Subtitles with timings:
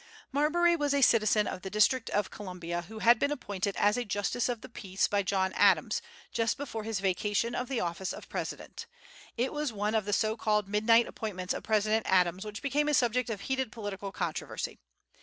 [0.31, 4.03] Marbury was a citizen of the District of Columbia, who had been appointed as a
[4.03, 8.27] justice of the peace by John Adams, just before his vacation of the office of
[8.27, 8.87] President.
[9.37, 12.95] It was one of the so called "midnight" appointments of President Adams, which became a
[12.95, 14.79] subject of heated political controversy.